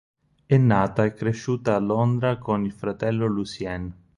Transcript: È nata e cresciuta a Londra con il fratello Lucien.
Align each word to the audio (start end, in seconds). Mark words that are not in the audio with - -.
È 0.47 0.57
nata 0.57 1.03
e 1.05 1.13
cresciuta 1.13 1.75
a 1.75 1.79
Londra 1.79 2.39
con 2.39 2.65
il 2.65 2.71
fratello 2.73 3.27
Lucien. 3.27 3.95